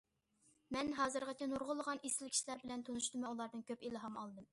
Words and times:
مەن 0.75 0.87
ھازىرغىچە 0.99 1.47
نۇرغۇنلىغان 1.51 2.01
ئېسىل 2.09 2.31
كىشىلەر 2.37 2.63
بىلەن 2.65 2.87
تونۇشتۇم 2.87 3.27
ۋە 3.27 3.35
ئۇلاردىن 3.35 3.67
كۆپ 3.69 3.85
ئىلھام 3.91 4.19
ئالدىم. 4.23 4.49